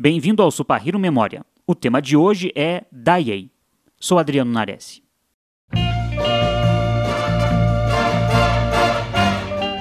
Bem-vindo 0.00 0.44
ao 0.44 0.50
Supahiro 0.52 0.96
Memória. 0.96 1.44
O 1.66 1.74
tema 1.74 2.00
de 2.00 2.16
hoje 2.16 2.52
é 2.54 2.84
Daiei. 2.92 3.50
Sou 3.98 4.16
Adriano 4.16 4.52
Nares. 4.52 5.02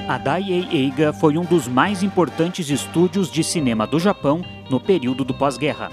A 0.08 0.18
Daiei 0.18 0.68
Eiga 0.72 1.14
foi 1.14 1.38
um 1.38 1.46
dos 1.46 1.68
mais 1.68 2.02
importantes 2.02 2.72
estúdios 2.72 3.32
de 3.32 3.44
cinema 3.44 3.86
do 3.86 4.00
Japão 4.00 4.42
no 4.72 4.80
período 4.80 5.24
do 5.24 5.36
pós-guerra. 5.36 5.92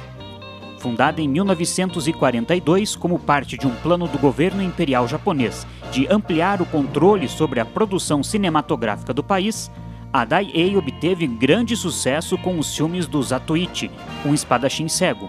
Fundada 0.79 1.21
em 1.21 1.29
1942 1.29 2.97
como 2.97 3.19
parte 3.19 3.59
de 3.59 3.67
um 3.67 3.77
plano 3.77 4.09
do 4.09 4.19
governo 4.19 4.63
imperial 4.63 5.07
japonês 5.07 5.67
de 5.93 6.11
ampliar 6.11 6.63
o 6.63 6.67
controle 6.67 7.29
sobre 7.29 7.61
a 7.61 7.65
produção 7.67 8.23
cinematográfica 8.23 9.13
do 9.13 9.23
país, 9.23 9.71
a 10.15 10.25
Dai-Ei 10.25 10.77
obteve 10.77 11.27
grande 11.27 11.77
sucesso 11.77 12.39
com 12.39 12.57
os 12.57 12.73
filmes 12.73 13.09
do 13.09 13.21
Zatoichi, 13.21 13.91
um 14.25 14.33
espadachim 14.33 14.87
cego. 14.87 15.29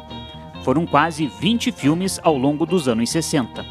Foram 0.63 0.85
quase 0.85 1.25
20 1.25 1.71
filmes 1.71 2.19
ao 2.21 2.37
longo 2.37 2.67
dos 2.67 2.87
anos 2.87 3.09
60. 3.09 3.65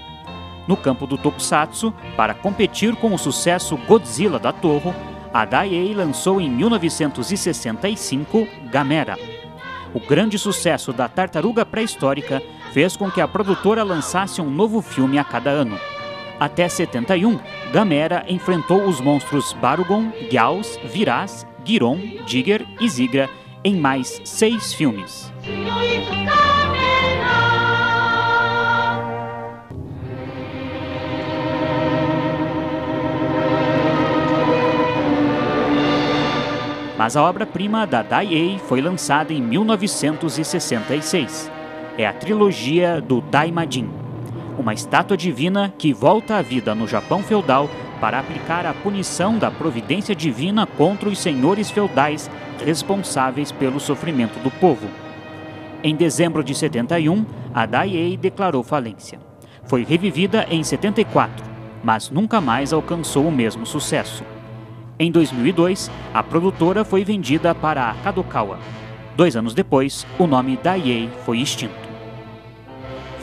No 0.66 0.76
campo 0.76 1.06
do 1.06 1.16
tokusatsu, 1.16 1.94
para 2.16 2.34
competir 2.34 2.96
com 2.96 3.14
o 3.14 3.18
sucesso 3.18 3.76
Godzilla 3.86 4.40
da 4.40 4.52
Toho, 4.52 4.92
a 5.32 5.44
Dai-Ei 5.44 5.94
lançou 5.94 6.40
em 6.40 6.50
1965 6.50 8.48
Gamera. 8.72 9.16
O 9.94 10.00
grande 10.00 10.36
sucesso 10.36 10.92
da 10.92 11.08
Tartaruga 11.08 11.64
Pré-Histórica 11.64 12.42
fez 12.72 12.96
com 12.96 13.08
que 13.08 13.20
a 13.20 13.28
produtora 13.28 13.84
lançasse 13.84 14.40
um 14.40 14.50
novo 14.50 14.82
filme 14.82 15.16
a 15.16 15.22
cada 15.22 15.50
ano. 15.50 15.78
Até 16.38 16.68
71, 16.68 17.40
Gamera 17.72 18.24
enfrentou 18.28 18.84
os 18.84 19.00
monstros 19.00 19.54
Barugon, 19.54 20.12
Gyaos, 20.30 20.78
Viraz, 20.84 21.44
Giron, 21.64 21.98
Digger 22.26 22.64
e 22.80 22.88
Zigra 22.88 23.30
em 23.62 23.76
mais 23.76 24.20
seis 24.24 24.74
filmes. 24.74 25.32
Mas 36.98 37.16
a 37.16 37.22
obra-prima 37.22 37.86
da 37.86 38.02
Dai-Ei 38.02 38.58
foi 38.58 38.80
lançada 38.80 39.32
em 39.32 39.40
1966. 39.40 41.48
É 41.98 42.06
a 42.06 42.12
trilogia 42.12 43.00
do 43.00 43.20
Daimajin, 43.20 44.03
uma 44.58 44.74
estátua 44.74 45.16
divina 45.16 45.72
que 45.76 45.92
volta 45.92 46.36
à 46.36 46.42
vida 46.42 46.74
no 46.74 46.86
Japão 46.86 47.22
feudal 47.22 47.68
para 48.00 48.18
aplicar 48.18 48.66
a 48.66 48.74
punição 48.74 49.38
da 49.38 49.50
providência 49.50 50.14
divina 50.14 50.66
contra 50.66 51.08
os 51.08 51.18
senhores 51.18 51.70
feudais 51.70 52.30
responsáveis 52.64 53.50
pelo 53.50 53.80
sofrimento 53.80 54.38
do 54.40 54.50
povo. 54.50 54.88
Em 55.82 55.94
dezembro 55.94 56.42
de 56.42 56.54
71, 56.54 57.24
a 57.52 57.66
Daiei 57.66 58.16
declarou 58.16 58.62
falência. 58.62 59.18
Foi 59.64 59.84
revivida 59.84 60.46
em 60.50 60.62
74, 60.62 61.44
mas 61.82 62.10
nunca 62.10 62.40
mais 62.40 62.72
alcançou 62.72 63.26
o 63.26 63.32
mesmo 63.32 63.66
sucesso. 63.66 64.24
Em 64.98 65.10
2002, 65.10 65.90
a 66.12 66.22
produtora 66.22 66.84
foi 66.84 67.04
vendida 67.04 67.54
para 67.54 67.90
a 67.90 67.94
Kadokawa. 67.94 68.58
Dois 69.16 69.36
anos 69.36 69.54
depois, 69.54 70.06
o 70.18 70.26
nome 70.26 70.58
Daiei 70.62 71.10
foi 71.24 71.38
extinto. 71.38 71.83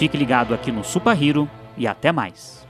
Fique 0.01 0.17
ligado 0.17 0.55
aqui 0.55 0.71
no 0.71 0.83
Super 0.83 1.15
Hero 1.21 1.47
e 1.77 1.85
até 1.85 2.11
mais. 2.11 2.67